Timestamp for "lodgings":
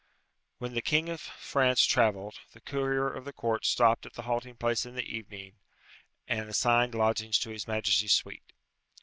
6.95-7.37